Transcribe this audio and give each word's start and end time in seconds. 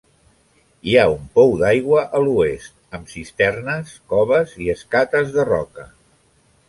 Hi 0.91 0.95
ha 0.95 1.03
un 1.09 1.27
pou 1.39 1.51
d'aigua 1.59 2.01
a 2.19 2.21
l'oest, 2.23 2.73
amb 3.01 3.13
cisternes, 3.13 3.93
coves 4.15 4.57
i 4.67 4.71
escates 4.79 5.31
de 5.37 5.47
roca. 5.51 5.87